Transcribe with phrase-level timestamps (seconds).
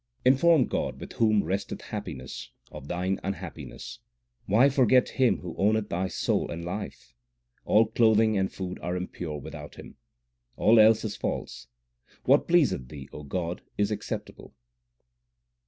[0.25, 3.99] Inform God, with whom resteth happiness, of thine unhappiness.
[4.47, 7.13] Why forget Him who owneth thy soul and life?
[7.65, 9.97] All clothing and food are impure without Him.
[10.57, 11.67] All else is false;
[12.23, 14.55] what pleaseth Thee, O God, is accept able.